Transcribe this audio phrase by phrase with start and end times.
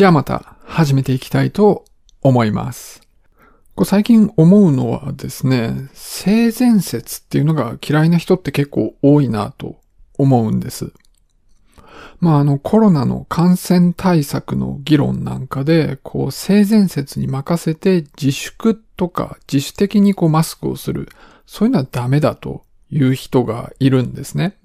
[0.00, 1.84] じゃあまた始めていきたいと
[2.22, 3.02] 思います。
[3.74, 9.78] こ最近思うのはですね、性善説っていうのが嫌いな人って結構多いなと
[10.16, 10.94] 思うんです。
[12.18, 21.10] まああのコロナの感染対策の議論なんかで、こう性善説に任せて自粛とか自主的にこうマスクをする、
[21.44, 24.56] そういうのはダメだという人がいるんですね。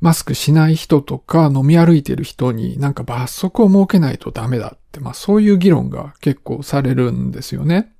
[0.00, 7.92] マスクしない人とか飲み歩いてる人になんか罰則を設けないとダメだって、まあそういう議論が結構されるんですよね。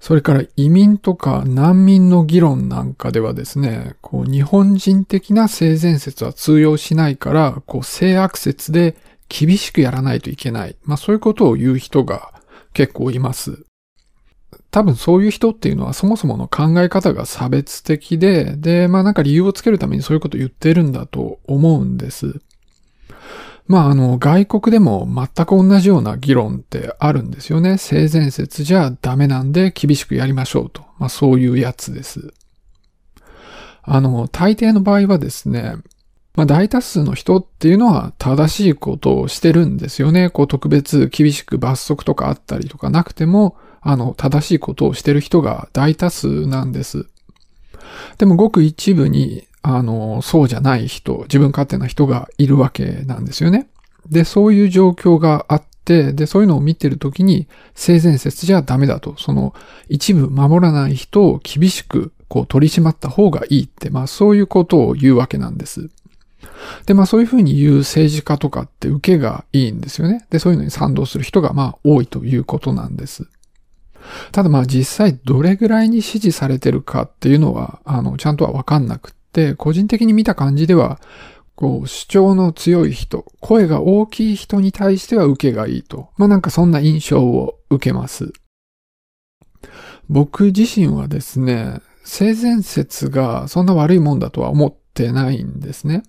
[0.00, 8.96] それから移民とか難民の議論なんかではですね、こう日本人的な性善説は通用しないから、こう性悪説で
[9.28, 10.76] 厳しくやらないといけない。
[10.84, 12.32] まあそういうことを言う人が
[12.72, 13.64] 結構います。
[14.70, 22.40] 多分そういう人っていうのはそもそもの考え方が差別的で、で、まあなんか理由をつけるためにそういうこと言ってるんだと思うんです。
[23.66, 27.78] まああの外国でも全く同じような議論ってあるんですよね。
[27.78, 30.82] 性善説じゃダメなんで厳しくやりましょうと。
[30.98, 32.32] まあそういうやつです。
[33.82, 35.76] あの、大抵の場合はですね、
[36.38, 40.30] まあ大多数の人っていうのは正しいことをしてるんですよね。
[40.30, 47.06] こう特別厳しく罰則とかあったりとかなくても、あの、正しいことをしてる人が大多数なんです。
[48.18, 53.66] でもごく一部に、あの、そうじゃない人、自分勝手な人がいるわけなんですよね。
[54.08, 59.54] で、そういう状況があって、で、そういうのを見てるときに、性善説じゃダメだと、その、
[59.88, 65.90] 一部守らない人を厳しく、こう、取り締まった方がいいって、まあ、そういうことを言うわけなんです。
[66.86, 70.26] で、まあそういうふうに言う政治家とかって受けがいいんですよね。
[70.30, 73.28] で、そういうのに賛同する人がまあ多いということなんです。
[74.32, 81.00] ただまあ実際どれぐらいに支持されてるかっていうのは、あの、ちゃんとはわかんなくって、個人的に見た感じでは、
[81.54, 86.10] こう、主張の強い人、声が大きい人に対しては受けがいいと。
[86.16, 88.32] まあなんかそんな印象を受けます。
[90.08, 96.04] 僕自身はですね、性善説がそんな悪いもんだとは思ってないんですね。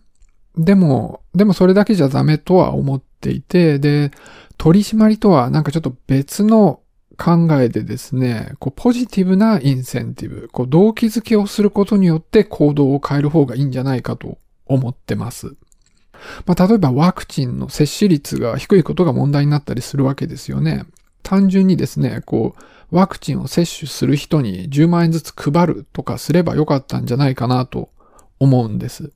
[0.60, 4.12] でも、でもそれだけじゃダメとは思っていて、で、
[4.58, 6.82] 取り締まりとはなんかちょっと別の
[7.18, 15.56] 考えでですね、こうポジティブなインセンティブ、こう動機づけをすることによって行動を変える方がいいんじゃないかと思ってます。
[16.46, 20.84] まあ、例えばワクチンの接種率が低いことが問題になったりするわけですよね。
[21.24, 22.56] 単純にですね、こ
[22.92, 27.90] う、ワクチンを接種する人に10万円ずつ配るとかすればよかったんじゃないかなと
[28.40, 29.14] 思うんです。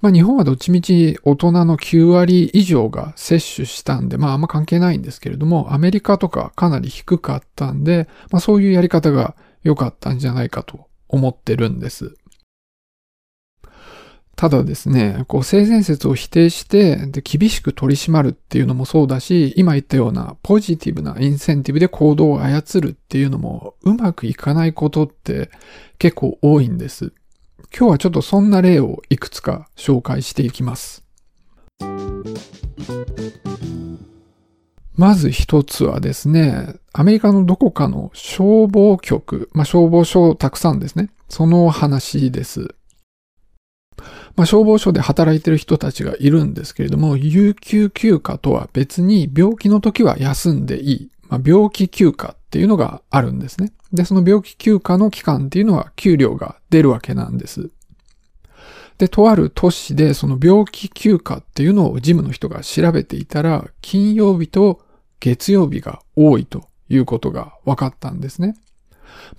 [0.00, 12.16] まあ日本はどっちみち大人の9割以上が接種したんで、まああんま関係ないんですけれども、アメリカとかかなり低かったんで、まあそういうやり方が良かったんじゃないかと思ってるんです。
[14.36, 25.50] ただですね、こう性善説を否定して、で、厳しく取り締まるっていうのもそうだし、今言ったようなポジティブなインセンティブで行動を操るっていうのもうまくいかないことって
[25.98, 27.12] 結構多いんです。
[27.76, 31.04] 今日はちょっとそんな例をいくつか紹介していきます。
[34.96, 41.10] まず一つはですね、アメリカのどこかの消防局、まあ、消防署たくさんですね。
[41.28, 42.74] その話です。
[44.36, 51.10] まあ、消防署で働いてる人たちがいるんですけれども、有給休暇とは別に病気の時は休んでいい。
[51.28, 53.72] まあ、病気休暇っていうのがあるんですね。
[53.92, 57.70] で、その病気休暇の期間っていうのは給料が出るわけなんです。
[58.96, 64.82] で、とある都市でその病気休暇っていうのを事務の人が調べていたら、金曜日と
[65.18, 68.54] 月曜日が多いということが分かったんですね。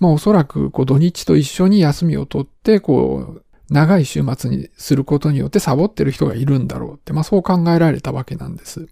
[0.01, 8.87] まあおそらくこう土日と一緒に休みを取って、こう、長い週末にすることによってサボってる人がいるんだろうって、まあそう考えられたわけなんです。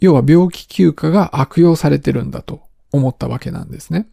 [0.00, 4.08] 要は病気休暇が悪用されてるんだと思ったわけなんですね。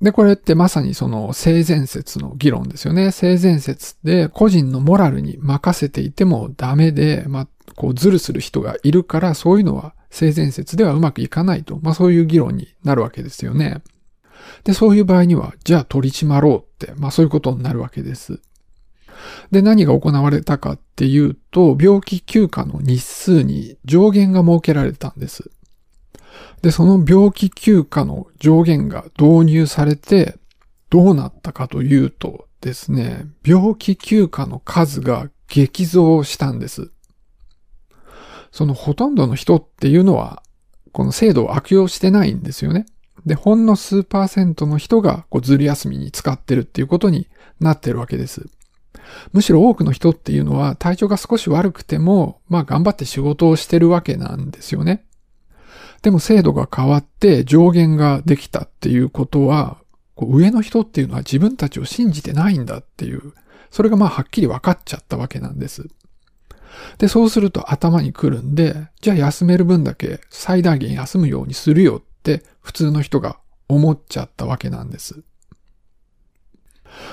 [0.00, 3.12] で、これってまさにその性善説の議論ですよね。
[3.12, 11.78] 性善説で個人のモラルに任せていてもダメで、まあ、こうズルする人がいるから、そういうのは性善説ではうまくいかないと。
[11.82, 13.82] まあそういう議論になるわけですよね。
[14.64, 18.40] で、そういう場合には、じゃあ取り締まろうって、まあそういうことになるわけです。
[19.52, 25.50] で、何が行われたかっていうと、病気休暇の日数に上限が設けられたんです。
[26.62, 30.38] で、その病気休暇の上限が導入されて、
[30.90, 36.90] どうなったかというとですね、病気休暇の数が激増したんです。
[38.52, 40.42] そのほとんどの人っていうのは、
[40.92, 42.86] この制度を悪用してないんですよね。
[43.24, 47.28] で、ほんの数パーセントの人がこうずる休みに使ってるっていうことに
[47.60, 48.46] なってるわけです。
[49.32, 55.04] むしろ多くの人っていうのは体調が少し悪くても、まあ頑張って仕事をしてるわけなんですよね。
[56.02, 59.78] でも制度が変わって上限ができたっていうことは、
[60.16, 63.32] 上の人っていうのは自分たちを信じてないんだっていう、
[63.70, 65.88] それがまあはっきり分かっちゃったわけなんです。
[66.98, 73.38] で、そうすると頭に来るんで、じゃあ休める分だけ最大限休むようにするよって普通の人が
[73.68, 75.22] 思っちゃったわけなんです。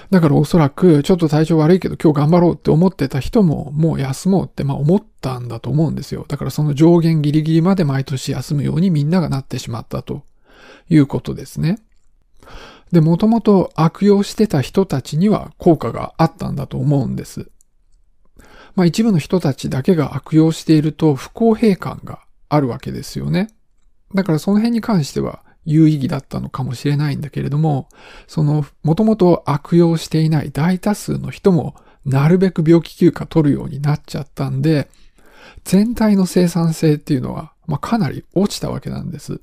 [0.10, 6.26] だからおそらく、ちょっと体調悪いけど今日頑張ろうって思ってた人も、もう休もうってまあ思ったんだと思うんですよ。
[6.28, 10.24] だからその上限ギリギリまで毎年休むようにみんながなってしまったと
[10.90, 11.80] いうことですね。
[12.92, 17.50] で、もともと悪用してた人たちには効果があったんだと思うんです。
[18.76, 23.50] まあ一部の人たちだけが悪用していると不公平感があるわけですよね。
[24.16, 27.88] だからその辺に関しては有意義だったのかもしれないんだけれども、
[28.28, 31.76] その、もともと悪用していない大多数の人も、
[32.06, 34.90] なるべく病気休暇取るようになっちゃったんで、
[35.64, 39.42] 全体の生産性っていうのは、まあ、かなり落ちたわけなんです。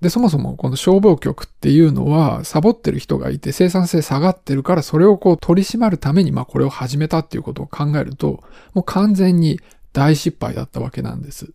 [0.00, 8.42] で、そもそもこの消防局っていうのは、サボってる人がいて生産性下がってるから、それをこう取り締まるために、まあこれを始めたっていうことを考えると、
[8.72, 9.60] もう完全に
[9.92, 11.52] 大失敗だったわけなんです。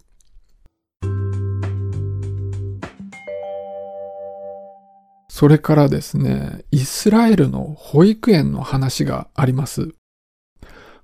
[5.36, 9.90] それからですね、イスラエルの保育園の話があります。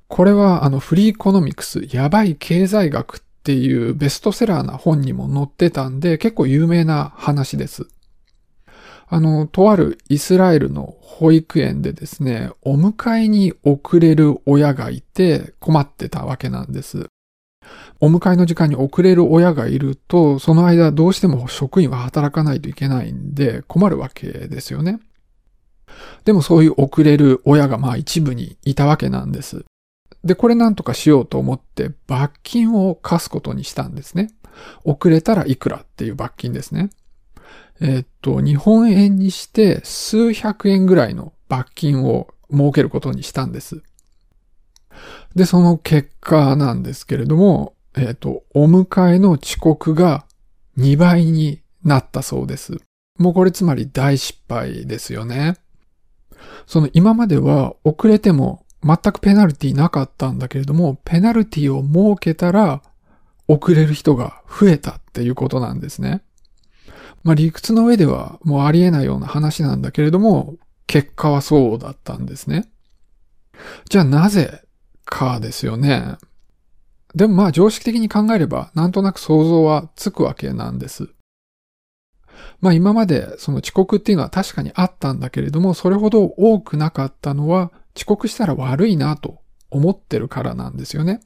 [0.07, 7.87] これはあのフリーコノミクス、やばい経済学っていうベストセラーな本にも載ってたんで結構有名な話です。
[9.09, 17.07] あの、とあるイスラエルの保育園でですね、お迎えに遅れる親がいて困ってたわけなんです。
[17.99, 24.99] お迎えの時間に遅れる親がいると、その間どうしても職員は働かないといけないんで困るわけですよね。
[26.25, 29.65] でもそういう遅れる親がまあ一部にいたわけなんです。
[30.23, 34.31] で、これなんとかしようと思って罰金を課すことにしたんですね。
[34.83, 36.89] 遅れたらいくらっていう罰金ですね。
[37.79, 43.83] え、っと、日本円にして数百円ぐらいの罰金を設けることにしたんです。
[45.35, 50.25] で、その結果なんですけれども、えっ、ー、と、お迎えの遅刻が
[50.77, 52.77] 2倍になったそうです。
[53.17, 55.57] もうこれつまり大失敗ですよね。
[56.65, 62.81] その今までは遅れても全くペナルティなかったんだけれども、ペナルティを設けたら
[63.47, 66.23] 遅れる人が増えたっていうことなんですね。
[67.23, 70.55] まあ理屈の上ではもうありえないような話なんだけれども、
[70.87, 72.71] 結果はそうだったんですね。
[73.89, 74.63] じゃあなぜ
[75.05, 76.17] かですよね。
[77.15, 81.09] でもまあ常識的に考えればなんとなく想像はつくわけなんです。
[82.61, 91.19] まあ今までその遅刻っていうのは確かにあったんだけれども、それほど多くなかったのは遅刻したら悪いなと思ってるからなんですよね。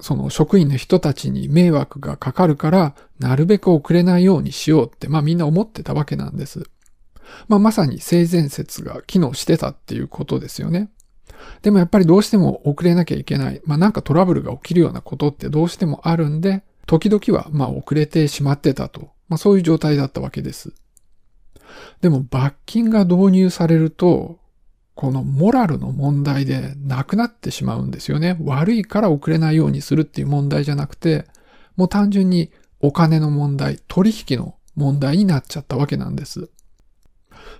[0.00, 6.64] その職員の人たちに迷惑がかかるから、なるべく遅れないようにしようって、まあみんな思ってたわけなんです。
[7.48, 10.90] まあまさに性善説が機能してたっていうことですよね。
[11.62, 13.60] でもやっぱりどうしても遅れなきゃいけない。
[13.64, 19.10] まあなんかトラブルが起きるようなことってどうしてもあるんで、時々はまあ遅れてしまってたと。
[19.28, 20.72] まあそういう状態だったわけです。
[22.00, 24.38] でも罰金が導入されると、
[24.94, 28.38] このモラルの問題でなくなってしまうんですよね。
[28.40, 31.26] 悪いから遅れないようにするっていう問題じゃなくて、
[31.76, 32.50] もう単純に
[32.80, 36.48] お金の問題、取引の問題になっちゃったわけなんです。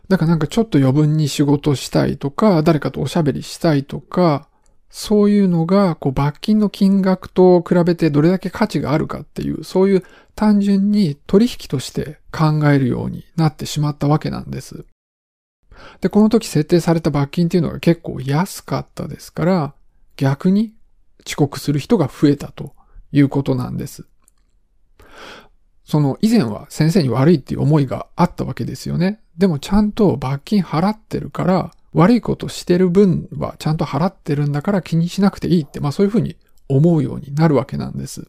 [0.08, 4.48] だからなんかちょっと余分に仕事したいとか、誰かとおしゃべりしたいとか、
[4.88, 14.86] そういうのが、こう、罰金の金額と比べてどれだけ価値があるかっていう、そういう単純に取引として考えるようになってしまったわけなんです。
[16.00, 19.74] で、この時設定された罰金っていうのが結構安かったですから、
[20.16, 20.72] 逆に
[21.26, 22.74] 遅刻する人が増えたと
[23.12, 24.06] いうことなんです。
[25.84, 29.20] その以前は先生に悪いっていう思いがあったわけですよね。
[29.38, 36.36] でもちゃんと罰金払ってるから、悪いことしてる分はちゃんと払ってるんだから気にしなくていいって、まあそういうふうに
[36.68, 38.28] 思うようになるわけなんです。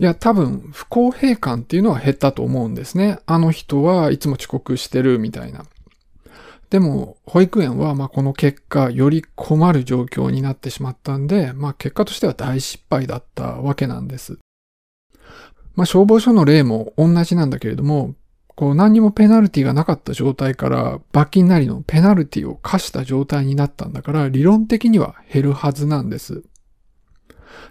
[0.00, 3.18] いや、多分、不公平感っていうのは減ったと思うんですね。
[3.26, 5.64] あの人はいつも遅刻してるみたいな。
[6.70, 14.38] でも、保育園は、まあ、この結果、より困る状況になってしまったんで、まあ、結果としては大失敗だったわけなんです。
[15.76, 18.14] まあ、消防署の例も同じなんだけれども、
[18.56, 26.44] こう何にもペナルティがなかった状態から罰金なりのペナルティを課した状態になったんだから理論的には減るはずなんです。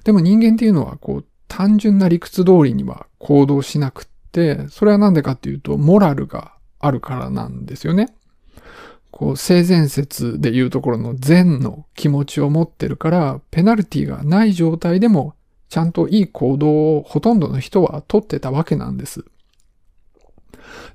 [0.03, 8.13] でも人間っていうのはこう単純な理屈通りには行動しなくって、それはなんでかっていうとモラルがあるからなんですよね。
[9.11, 15.35] こう性善説でいうところの善の気持ちを持ってるからペナルティがない状態でも
[15.69, 19.23] ちゃんといい行動をほとんどの人は取ってたわけなんです。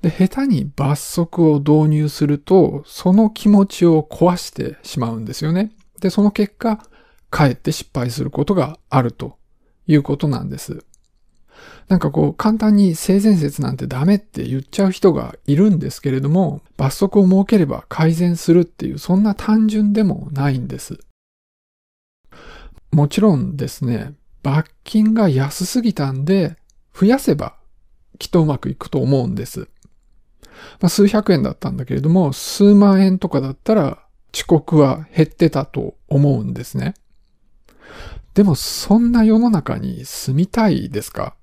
[0.02, 5.72] で、下手に罰則を導入すると、その気持ちを壊してしまうんですよね。
[6.00, 6.82] で、その結果、
[7.30, 9.36] かえって失敗することがあると
[9.86, 10.84] いうことなんです。
[11.88, 20.98] なんかこう、簡単に性善説なんてダメって言っちゃう人がいるんですけれども、罰則を設ければ改善するっていう、そんな単純でもないんです。
[22.92, 26.56] もちろんですね、罰金が安すぎたんで、
[26.94, 27.57] 増やせば
[28.18, 29.68] きっとうまくいくと思うんです。
[30.80, 36.94] まあ、数百円だったんだけれども、数万円とかだったら遅刻は減ってたと思うんですね。
[38.34, 41.34] でもそんな世の中に住みたいですか？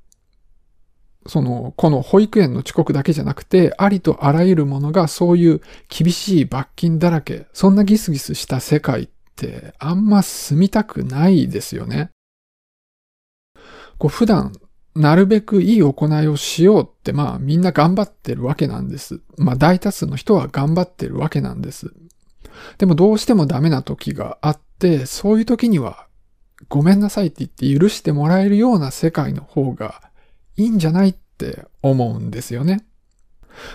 [1.27, 12.11] その、この保育園の遅刻だけじゃなくて、ありとあらゆるものがそういう厳しい罰金だらけ、そんなギスギスした世界ってあんま住みたくないですよね。
[13.97, 14.51] こう普段
[14.95, 19.21] なるべくいい行いをしようって、まあみんな頑張ってるわけなんです。
[19.37, 21.93] まあ大多数の人は頑張ってるわけなんです。
[22.77, 26.07] でもどうしてもダメな時があって、そういう時には
[26.69, 30.01] ごめんなさいって言って許してもらえるような世界の方が
[30.55, 32.85] いいんじゃないって思うんですよね。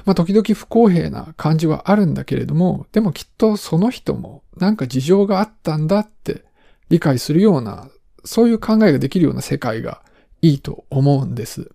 [0.06, 6.44] まあ時々不公平な感じはあるんだけれども、でもきっとその人もなんか事情があったんだって
[6.88, 7.90] 理解するような、
[8.24, 10.02] そういう考えができるような世界が
[10.42, 11.70] いいと思うんです。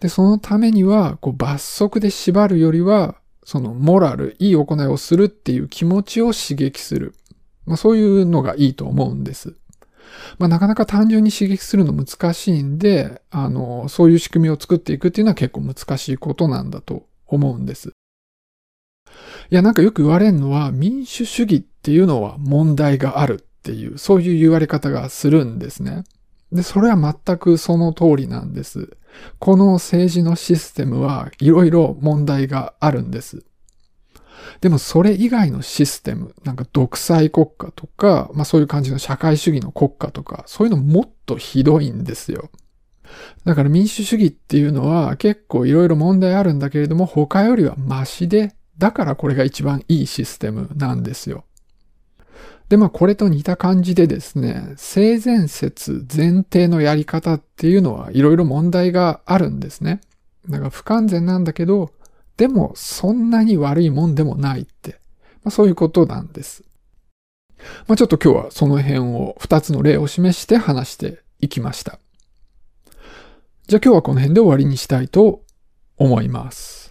[0.00, 7.14] で、そのためには、こう罰則で縛るよりは、そのモラル、いい行いをするっていう気持ちを刺激する。
[7.66, 9.54] まあそういうのがいいと思うんです。
[10.38, 17.92] まあなかなか単純に刺激するの難しいんで、あの、そういう仕組みを作っていくっていうのは結構難しいことなんだと思うんです。
[19.50, 26.04] いや、なんかよく言われるのは民主主義っていうのは問題があるっていう、そういう言われ方がするんですね。
[26.54, 28.96] で、それは全くその通りなんです。
[29.38, 33.44] この政治のシステムはいろいろ問題があるんです。
[34.60, 42.50] でもそれ以外のシステム、なんか独裁国家とか、まあそういう感じの社会主義の国家とか、そういうのもっとひどいんですよ。
[43.44, 51.44] だから民主主義っていうのは結構いろいろ問題あるんだけれども、他よりはマシで、だからこれが一番いいシステムなんですよ。
[52.68, 60.00] で、まあこれと似た感じでですね、性善説前提のやり方っていうのはいろいろ問題があるんですね。
[60.48, 61.90] だから不完全なんだけど、
[62.36, 64.98] でもそんなに悪いもんでもないって、
[65.44, 66.64] まあ、そういうことなんです。
[67.86, 71.98] まあちょっと今日はその辺を二つの例を示して話していきました。
[73.66, 75.42] じゃあ今日はこの辺で終わりにしたいと
[75.96, 76.83] 思います。